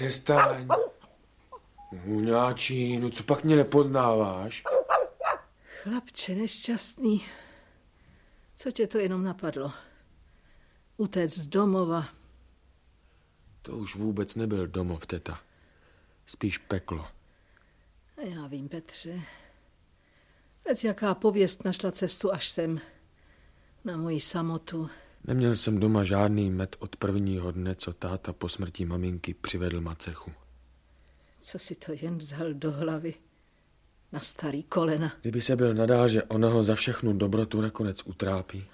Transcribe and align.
přestaň. 0.00 0.68
Huňáčí, 2.04 2.98
no 2.98 3.10
co 3.10 3.22
pak 3.22 3.44
mě 3.44 3.56
nepoznáváš? 3.56 4.62
Chlapče 5.82 6.34
nešťastný. 6.34 7.26
Co 8.56 8.70
tě 8.70 8.86
to 8.86 8.98
jenom 8.98 9.24
napadlo? 9.24 9.72
Utéct 10.96 11.38
z 11.38 11.46
domova. 11.46 12.08
To 13.62 13.72
už 13.72 13.96
vůbec 13.96 14.36
nebyl 14.36 14.66
domov, 14.66 15.06
teta. 15.06 15.40
Spíš 16.26 16.58
peklo. 16.58 17.06
A 18.16 18.20
já 18.20 18.46
vím, 18.46 18.68
Petře. 18.68 19.22
Věc, 20.64 20.84
jaká 20.84 21.14
pověst 21.14 21.64
našla 21.64 21.92
cestu 21.92 22.32
až 22.32 22.48
sem. 22.48 22.80
Na 23.84 23.96
moji 23.96 24.20
samotu. 24.20 24.90
Neměl 25.24 25.56
jsem 25.56 25.80
doma 25.80 26.04
žádný 26.04 26.50
med 26.50 26.76
od 26.78 26.96
prvního 26.96 27.50
dne, 27.50 27.74
co 27.74 27.92
táta 27.92 28.32
po 28.32 28.48
smrti 28.48 28.84
maminky 28.84 29.34
přivedl 29.34 29.80
macechu. 29.80 30.32
Co 31.40 31.58
si 31.58 31.74
to 31.74 31.92
jen 32.02 32.18
vzal 32.18 32.54
do 32.54 32.72
hlavy? 32.72 33.14
Na 34.12 34.20
starý 34.20 34.62
kolena. 34.62 35.12
Kdyby 35.20 35.40
se 35.40 35.56
byl 35.56 35.74
nadál, 35.74 36.08
že 36.08 36.22
ona 36.22 36.48
ho 36.48 36.62
za 36.62 36.74
všechnu 36.74 37.12
dobrotu 37.12 37.60
nakonec 37.60 38.02
utrápí. 38.06 38.64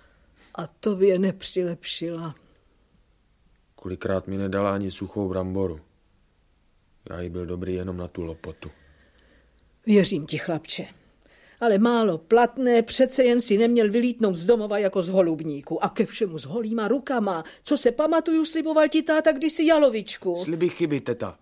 A 0.55 0.67
to 0.67 0.97
by 0.97 1.07
je 1.07 1.19
nepřilepšila. 1.19 2.35
Kolikrát 3.75 4.27
mi 4.27 4.37
nedala 4.37 4.75
ani 4.75 4.91
suchou 4.91 5.29
bramboru. 5.29 5.81
Já 7.11 7.21
jí 7.21 7.31
byl 7.31 7.47
dobrý 7.47 7.75
jenom 7.75 7.97
na 7.97 8.09
tu 8.09 8.23
lopotu. 8.23 8.71
Věřím 9.87 10.27
ti, 10.27 10.39
chlapče. 10.39 10.87
Ale 11.61 11.79
málo 11.79 12.19
platné, 12.19 12.83
přece 12.83 13.25
jen 13.25 13.41
si 13.41 13.59
neměl 13.59 13.91
vylítnout 13.91 14.35
z 14.35 14.45
domova 14.45 14.79
jako 14.79 15.03
z 15.03 15.09
holubníku. 15.09 15.85
A 15.85 15.89
ke 15.89 16.07
všemu 16.07 16.39
s 16.39 16.45
holýma 16.45 16.89
rukama. 16.89 17.45
Co 17.63 17.77
se 17.77 17.93
pamatuju, 17.93 18.45
sliboval 18.45 18.89
ti 18.89 19.03
táta 19.03 19.33
kdysi 19.33 19.65
jalovičku. 19.65 20.37
Sliby 20.37 20.69
chyby, 20.69 21.01
teta. 21.01 21.39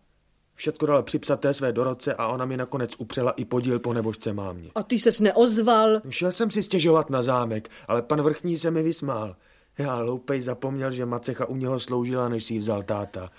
Všecko 0.54 0.86
dala 0.86 1.02
připsat 1.02 1.40
té 1.40 1.54
své 1.54 1.72
doroce 1.72 2.14
a 2.14 2.26
ona 2.28 2.44
mi 2.44 2.56
nakonec 2.56 2.90
upřela 2.98 3.32
i 3.32 3.44
podíl 3.44 3.78
po 3.78 3.92
nebožce 3.92 4.32
mámě. 4.32 4.70
A 4.74 4.82
ty 4.82 4.98
ses 4.98 5.20
neozval? 5.20 6.00
Šel 6.08 6.32
jsem 6.32 6.50
si 6.50 6.62
stěžovat 6.62 7.10
na 7.10 7.22
zámek, 7.22 7.70
ale 7.88 8.02
pan 8.02 8.22
vrchní 8.22 8.58
se 8.58 8.70
mi 8.70 8.82
vysmál. 8.82 9.36
Já 9.78 9.98
loupej 10.00 10.40
zapomněl, 10.40 10.92
že 10.92 11.06
macecha 11.06 11.46
u 11.46 11.56
něho 11.56 11.80
sloužila, 11.80 12.28
než 12.28 12.44
si 12.44 12.54
ji 12.54 12.58
vzal 12.58 12.82
táta. 12.82 13.30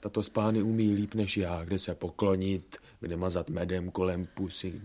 Tato 0.00 0.22
spány 0.22 0.62
umí 0.62 0.94
líp 0.94 1.14
než 1.14 1.36
já, 1.36 1.64
kde 1.64 1.78
se 1.78 1.94
poklonit, 1.94 2.76
kde 3.00 3.16
mazat 3.16 3.50
medem 3.50 3.90
kolem 3.90 4.28
pusy. 4.34 4.80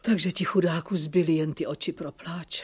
Takže 0.00 0.32
ti 0.32 0.44
chudáku 0.44 0.96
zbyly 0.96 1.32
jen 1.32 1.52
ty 1.52 1.66
oči 1.66 1.92
pro 1.92 2.12
pláč. 2.12 2.62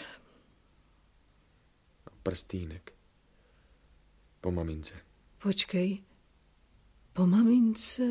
A 2.07 2.11
prstýnek. 2.23 2.93
Po 4.41 4.51
mamince. 4.51 4.95
Počkej, 5.43 6.03
po 7.13 7.27
mamince? 7.27 8.03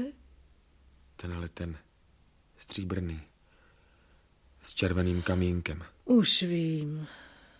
Tenhle 1.15 1.49
ten 1.49 1.77
stříbrný. 2.57 3.21
S 4.61 4.73
červeným 4.73 5.21
kamínkem. 5.21 5.83
Už 6.05 6.41
vím. 6.41 7.07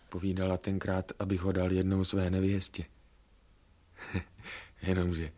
Povídala 0.10 0.58
tenkrát, 0.58 1.12
abych 1.20 1.42
ho 1.42 1.52
dal 1.52 1.72
jednou 1.72 2.04
své 2.04 2.30
nevěstě. 2.30 2.86
Jenomže, 4.82 5.32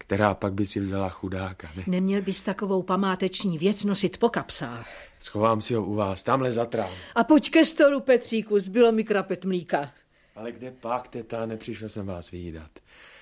která 0.00 0.34
pak 0.34 0.54
by 0.54 0.66
si 0.66 0.80
vzala 0.80 1.08
chudáka, 1.08 1.70
ne? 1.76 1.84
Neměl 1.86 2.22
bys 2.22 2.42
takovou 2.42 2.82
památeční 2.82 3.58
věc 3.58 3.84
nosit 3.84 4.18
po 4.18 4.28
kapsách. 4.28 4.88
Schovám 5.18 5.60
si 5.60 5.74
ho 5.74 5.84
u 5.84 5.94
vás, 5.94 6.22
tamhle 6.22 6.52
za 6.52 6.64
trám. 6.66 6.90
A 7.14 7.24
pojď 7.24 7.50
ke 7.50 7.64
stolu, 7.64 8.00
Petříku, 8.00 8.58
zbylo 8.58 8.92
mi 8.92 9.04
krapet 9.04 9.44
mlíka. 9.44 9.92
Ale 10.36 10.52
kde 10.52 10.70
pak, 10.70 11.08
teta, 11.08 11.46
nepřišel 11.46 11.88
jsem 11.88 12.06
vás 12.06 12.30
vyjídat. 12.30 12.70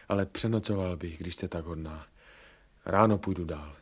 Ale 0.08 0.26
přenocoval 0.26 0.96
bych, 0.96 1.18
když 1.18 1.34
jste 1.34 1.48
tak 1.48 1.64
hodná. 1.64 2.06
Ráno 2.86 3.18
půjdu 3.18 3.44
dál. 3.44 3.76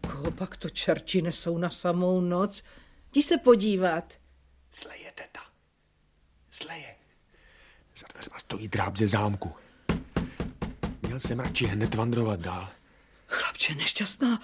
Koho 0.00 0.30
pak 0.30 0.56
to 0.56 0.70
čerti 0.70 1.22
nesou 1.22 1.58
na 1.58 1.70
samou 1.70 2.20
noc? 2.20 2.62
Jdi 3.10 3.22
se 3.22 3.38
podívat. 3.38 4.14
Sleje, 4.72 5.12
teta. 5.14 5.40
Sleje. 6.50 6.94
Za 7.96 8.06
dveřma 8.14 8.38
stojí 8.38 8.68
dráb 8.68 8.96
ze 8.96 9.08
zámku. 9.08 9.52
Měl 11.10 11.20
jsem 11.20 11.40
radši 11.40 11.66
hned 11.66 11.94
vandrovat 11.94 12.40
dál. 12.40 12.68
Chlapče, 13.26 13.74
nešťastná, 13.74 14.40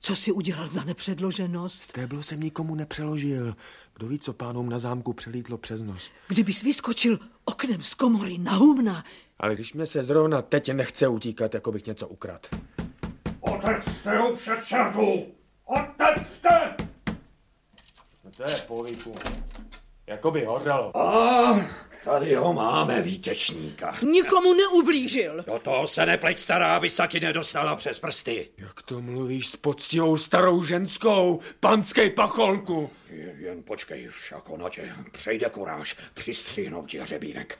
co 0.00 0.16
jsi 0.16 0.32
udělal 0.32 0.68
za 0.68 0.84
nepředloženost? 0.84 1.82
Stéblo 1.82 2.22
jsem 2.22 2.40
nikomu 2.40 2.74
nepřeložil. 2.74 3.56
Kdo 3.94 4.06
ví, 4.06 4.18
co 4.18 4.32
pánům 4.32 4.68
na 4.68 4.78
zámku 4.78 5.12
přelítlo 5.12 5.58
přes 5.58 5.82
nos. 5.82 6.10
Kdybys 6.28 6.62
vyskočil 6.62 7.18
oknem 7.44 7.82
z 7.82 7.94
komory 7.94 8.38
na 8.38 8.52
humna. 8.52 9.04
Ale 9.38 9.54
když 9.54 9.72
mě 9.72 9.86
se 9.86 10.02
zrovna 10.02 10.42
teď 10.42 10.72
nechce 10.72 11.08
utíkat, 11.08 11.54
jako 11.54 11.72
bych 11.72 11.86
něco 11.86 12.08
ukrad. 12.08 12.46
Otevřte 13.40 14.18
ho 14.18 14.36
před 14.36 14.64
čertu! 14.64 15.24
Otevřte! 15.64 16.76
No 18.24 18.30
to 18.36 18.42
je 18.42 18.56
povíku. 18.56 19.14
Jakoby 20.06 20.44
horalo. 20.44 20.96
A 20.96 21.84
tady 22.04 22.34
ho 22.34 22.52
máme, 22.52 23.02
výtečníka. 23.02 23.96
Nikomu 24.02 24.54
neublížil. 24.54 25.44
Do 25.46 25.58
toho 25.58 25.88
se 25.88 26.06
nepleť 26.06 26.38
stará, 26.38 26.76
abys 26.76 26.94
taky 26.94 27.20
nedostala 27.20 27.76
přes 27.76 27.98
prsty. 27.98 28.48
Jak 28.58 28.82
to 28.82 29.00
mluvíš 29.00 29.46
s 29.46 29.56
poctivou 29.56 30.18
starou 30.18 30.64
ženskou, 30.64 31.40
panskej 31.60 32.10
pacholku? 32.10 32.90
Jen 33.38 33.62
počkej, 33.62 34.08
však 34.08 34.50
ono 34.50 34.68
tě 34.68 34.92
přejde 35.12 35.50
kuráž, 35.50 35.96
přistřihnout 36.14 36.90
ti 36.90 36.98
hřebínek. 36.98 37.58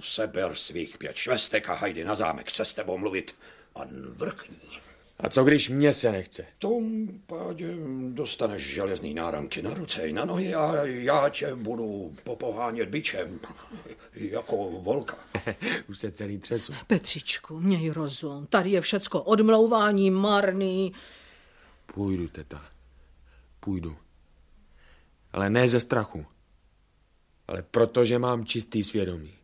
Seber 0.00 0.54
svých 0.54 0.98
pět 0.98 1.16
švestek 1.16 1.68
a 1.68 1.74
hajdy 1.74 2.04
na 2.04 2.14
zámek, 2.14 2.50
chce 2.50 2.64
s 2.64 2.74
tebou 2.74 2.98
mluvit. 2.98 3.34
Pan 3.72 3.88
vrchní. 3.92 4.87
A 5.20 5.28
co 5.28 5.44
když 5.44 5.68
mě 5.68 5.92
se 5.92 6.12
nechce? 6.12 6.46
tom 6.58 7.08
pádě 7.26 7.76
dostaneš 8.08 8.62
železný 8.62 9.14
náramky 9.14 9.62
na 9.62 9.74
ruce 9.74 10.08
i 10.08 10.12
na 10.12 10.24
nohy 10.24 10.54
a 10.54 10.84
já 10.84 11.28
tě 11.28 11.54
budu 11.54 12.12
popohánět 12.24 12.88
bičem, 12.88 13.40
jako 14.14 14.56
volka. 14.56 15.16
Už 15.88 15.98
se 15.98 16.12
celý 16.12 16.38
třesu. 16.38 16.72
Petřičku, 16.86 17.60
měj 17.60 17.90
rozum. 17.90 18.46
Tady 18.46 18.70
je 18.70 18.80
všecko 18.80 19.22
odmlouvání, 19.22 20.10
marný. 20.10 20.92
Půjdu, 21.94 22.28
teta. 22.28 22.64
Půjdu. 23.60 23.96
Ale 25.32 25.50
ne 25.50 25.68
ze 25.68 25.80
strachu. 25.80 26.26
Ale 27.48 27.62
protože 27.62 28.18
mám 28.18 28.44
čistý 28.44 28.84
svědomí. 28.84 29.34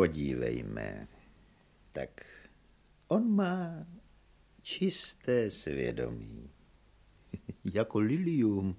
Podívejme. 0.00 1.08
Tak 1.92 2.24
on 3.08 3.30
má 3.34 3.86
čisté 4.62 5.50
svědomí. 5.50 6.50
jako 7.74 7.98
lilium. 7.98 8.76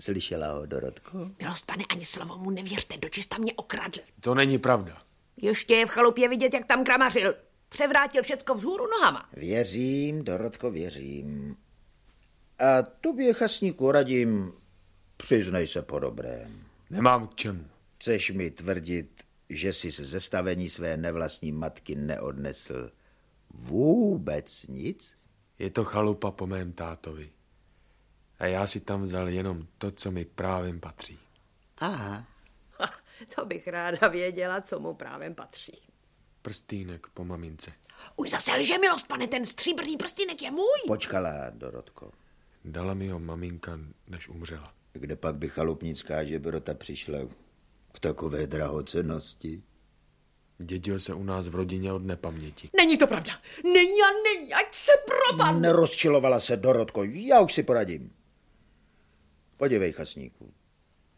Slyšela 0.00 0.52
ho, 0.52 0.66
Dorotko? 0.66 1.30
Milost, 1.38 1.66
pane, 1.66 1.84
ani 1.88 2.04
slovo 2.04 2.38
mu 2.38 2.50
nevěřte, 2.50 2.98
dočista 2.98 3.38
mě 3.38 3.52
okradl. 3.52 3.98
To 4.20 4.34
není 4.34 4.58
pravda. 4.58 5.02
Ještě 5.36 5.74
je 5.74 5.86
v 5.86 5.90
chalupě 5.90 6.28
vidět, 6.28 6.54
jak 6.54 6.66
tam 6.66 6.84
kramařil. 6.84 7.34
Převrátil 7.68 8.22
všecko 8.22 8.54
vzhůru 8.54 8.86
nohama. 8.86 9.28
Věřím, 9.32 10.24
Dorotko, 10.24 10.70
věřím. 10.70 11.56
A 12.58 12.82
tobě, 12.82 13.32
chasníku, 13.34 13.90
radím, 13.90 14.52
přiznej 15.16 15.66
se 15.66 15.82
po 15.82 15.98
dobrém. 15.98 16.64
Nemám 16.90 17.28
k 17.28 17.34
čemu. 17.34 17.64
Chceš 17.96 18.30
mi 18.30 18.50
tvrdit, 18.50 19.29
že 19.50 19.72
jsi 19.72 19.92
se 19.92 20.04
zestavení 20.04 20.70
své 20.70 20.96
nevlastní 20.96 21.52
matky 21.52 21.94
neodnesl 21.94 22.90
vůbec 23.54 24.66
nic? 24.66 25.12
Je 25.58 25.70
to 25.70 25.84
chalupa 25.84 26.30
po 26.30 26.46
mém 26.46 26.72
tátovi. 26.72 27.30
A 28.38 28.46
já 28.46 28.66
si 28.66 28.80
tam 28.80 29.02
vzal 29.02 29.28
jenom 29.28 29.66
to, 29.78 29.90
co 29.90 30.10
mi 30.10 30.24
právem 30.24 30.80
patří. 30.80 31.18
Aha. 31.78 32.26
Ha, 32.78 32.90
to 33.34 33.44
bych 33.44 33.68
ráda 33.68 34.08
věděla, 34.08 34.60
co 34.60 34.80
mu 34.80 34.94
právem 34.94 35.34
patří. 35.34 35.82
Prstýnek 36.42 37.06
po 37.06 37.24
mamince. 37.24 37.72
Už 38.16 38.30
zase 38.30 38.52
lže, 38.56 38.78
milost, 38.78 39.08
pane, 39.08 39.26
ten 39.26 39.46
stříbrný 39.46 39.96
prstínek 39.96 40.42
je 40.42 40.50
můj. 40.50 40.80
Počkala, 40.86 41.50
Dorotko. 41.50 42.12
Dala 42.64 42.94
mi 42.94 43.08
ho 43.08 43.18
maminka, 43.18 43.78
než 44.06 44.28
umřela. 44.28 44.74
Kde 44.92 45.16
pak 45.16 45.36
by 45.36 45.48
chalupnická 45.48 46.24
žebrota 46.24 46.74
přišla 46.74 47.18
k 47.92 48.00
takové 48.00 48.46
drahocenosti? 48.46 49.62
Dědil 50.58 50.98
se 50.98 51.14
u 51.14 51.24
nás 51.24 51.48
v 51.48 51.54
rodině 51.54 51.92
od 51.92 52.04
nepaměti. 52.04 52.70
Není 52.76 52.98
to 52.98 53.06
pravda. 53.06 53.32
Není 53.64 54.02
a 54.02 54.10
není, 54.24 54.52
ať 54.52 54.74
se 54.74 54.92
propadne. 55.06 55.60
Nerozčilovala 55.60 56.40
se 56.40 56.56
Dorotko, 56.56 57.04
já 57.04 57.40
už 57.40 57.52
si 57.52 57.62
poradím. 57.62 58.12
Podívej, 59.56 59.92
chasníku, 59.92 60.52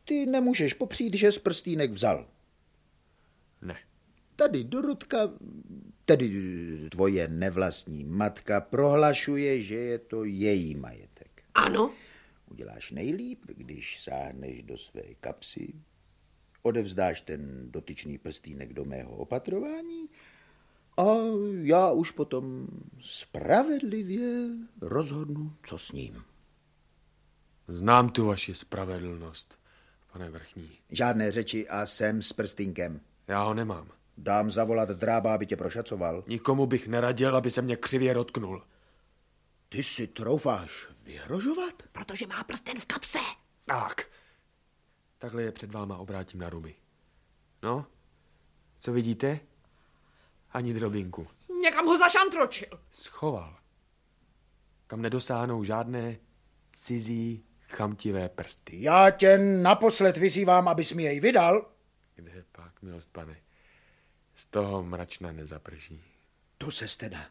ty 0.05 0.27
nemůžeš 0.27 0.75
popřít, 0.75 1.15
že 1.15 1.33
z 1.33 1.39
prstýnek 1.39 1.91
vzal. 1.91 2.27
Ne. 3.63 3.79
Tady 4.37 4.65
Dorotka, 4.65 5.31
tedy 6.05 6.31
tvoje 6.91 7.29
nevlastní 7.29 8.05
matka, 8.05 8.61
prohlašuje, 8.61 9.63
že 9.63 9.75
je 9.75 9.99
to 9.99 10.25
její 10.25 10.75
majetek. 10.75 11.43
Ano. 11.55 11.95
Uděláš 12.51 12.91
nejlíp, 12.91 13.45
když 13.47 14.01
sáhneš 14.01 14.63
do 14.63 14.79
své 14.79 15.03
kapsy, 15.21 15.75
odevzdáš 16.63 17.21
ten 17.21 17.71
dotyčný 17.71 18.19
prstýnek 18.19 18.73
do 18.73 18.85
mého 18.85 19.11
opatrování 19.17 20.09
a 20.97 21.05
já 21.63 21.91
už 21.91 22.11
potom 22.11 22.69
spravedlivě 23.01 24.49
rozhodnu, 24.81 25.57
co 25.65 25.79
s 25.79 25.93
ním. 25.93 26.23
Znám 27.69 28.09
tu 28.09 28.27
vaši 28.27 28.55
spravedlnost, 28.55 29.59
pane 30.13 30.31
vrchní. 30.31 30.71
Žádné 30.91 31.33
řeči 31.33 31.69
a 31.69 31.87
jsem 31.87 32.23
s 32.23 32.33
prstýnkem. 32.33 33.01
Já 33.29 33.43
ho 33.43 33.55
nemám. 33.55 33.89
Dám 34.19 34.51
zavolat 34.51 34.89
drába, 34.89 35.35
aby 35.35 35.47
tě 35.47 35.57
prošacoval. 35.57 36.25
Nikomu 36.27 36.67
bych 36.67 36.89
neradil, 36.89 37.37
aby 37.37 37.51
se 37.51 37.63
mě 37.63 37.77
křivě 37.77 38.15
dotknul. 38.15 38.63
Ty 39.69 39.83
si 39.83 40.07
troufáš 40.07 40.89
vyhrožovat? 41.05 41.83
Protože 41.93 42.27
má 42.27 42.45
prsten 42.45 42.81
v 42.81 42.87
kapse. 42.87 43.19
Tak. 43.67 44.07
Takhle 45.23 45.43
je 45.43 45.53
před 45.53 45.73
váma 45.73 45.97
obrátím 45.97 46.41
na 46.41 46.51
ruby. 46.51 46.75
No, 47.63 47.87
co 48.79 48.93
vidíte? 48.93 49.41
Ani 50.51 50.75
drobinku. 50.75 51.29
Někam 51.63 51.87
ho 51.87 51.99
zašantročil. 51.99 52.81
Schoval. 52.91 53.57
Kam 54.87 55.03
nedosáhnou 55.03 55.65
žádné 55.65 56.17
cizí 56.73 57.45
chamtivé 57.69 58.29
prsty. 58.29 58.83
Já 58.83 59.11
tě 59.11 59.39
naposled 59.39 60.17
vyzývám, 60.17 60.69
abys 60.69 60.93
mi 60.93 61.03
jej 61.03 61.21
vydal. 61.21 61.71
Kde 62.15 62.45
pak, 62.53 62.83
milost 62.83 63.13
pane? 63.13 63.37
Z 64.35 64.47
toho 64.47 64.83
mračna 64.83 65.33
nezaprží. 65.33 66.03
To 66.59 66.71
se 66.71 66.99
teda 66.99 67.27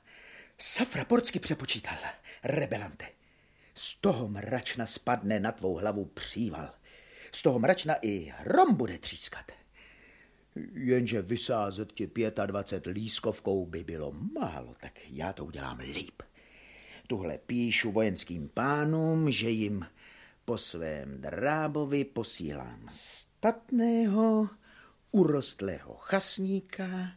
safraportsky 0.57 1.39
přepočítal, 1.39 1.97
rebelante. 2.43 3.07
Z 3.75 3.95
toho 3.95 4.27
mračna 4.27 4.85
spadne 4.85 5.39
na 5.39 5.51
tvou 5.51 5.75
hlavu 5.75 6.05
příval. 6.05 6.73
Z 7.31 7.41
toho 7.41 7.59
mračna 7.59 7.95
i 8.01 8.33
hrom 8.37 8.75
bude 8.75 8.97
třískat. 8.97 9.51
Jenže 10.73 11.21
vysázet 11.21 11.93
ti 11.93 12.11
25 12.45 12.91
lískovkou 12.91 13.65
by 13.65 13.83
bylo 13.83 14.11
málo, 14.11 14.75
tak 14.81 14.99
já 15.07 15.33
to 15.33 15.45
udělám 15.45 15.79
líp. 15.79 16.21
Tuhle 17.07 17.37
píšu 17.37 17.91
vojenským 17.91 18.49
pánům, 18.49 19.31
že 19.31 19.49
jim 19.49 19.85
po 20.45 20.57
svém 20.57 21.21
drábovi 21.21 22.03
posílám 22.03 22.87
statného, 22.91 24.49
urostlého 25.11 25.93
chasníka 25.95 27.11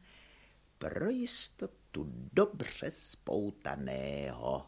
pro 0.79 1.11
jistotu 1.11 2.13
dobře 2.33 2.91
spoutaného. 2.91 4.67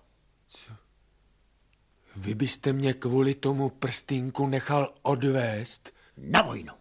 Vy 2.17 2.35
byste 2.35 2.73
mě 2.73 2.95
kvůli 2.95 3.35
tomu 3.35 3.71
prstínku 3.71 4.47
nechal 4.47 4.95
odvést? 5.03 5.95
Na 6.17 6.43
vojnu. 6.43 6.73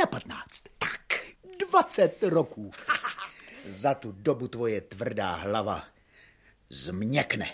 Na 0.00 0.06
patnáct. 0.06 0.62
Tak, 0.78 1.20
dvacet 1.68 2.22
roků. 2.22 2.70
Za 3.66 3.94
tu 3.94 4.12
dobu 4.12 4.48
tvoje 4.48 4.80
tvrdá 4.80 5.34
hlava 5.34 5.84
změkne. 6.70 7.52